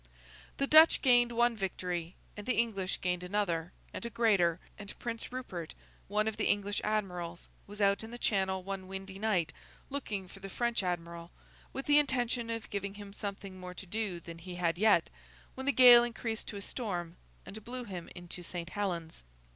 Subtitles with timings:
[0.57, 5.31] The Dutch gained one victory; and the English gained another and a greater; and Prince
[5.31, 5.75] Rupert,
[6.07, 9.53] one of the English admirals, was out in the Channel one windy night,
[9.91, 11.29] looking for the French Admiral,
[11.71, 15.09] with the intention of giving him something more to do than he had had yet,
[15.53, 17.15] when the gale increased to a storm,
[17.45, 19.23] and blew him into Saint Helen's.